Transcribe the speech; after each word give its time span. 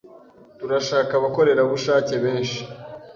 Turashaka 0.59 1.11
abakorerabushake 1.15 2.13
benshi. 2.23 2.61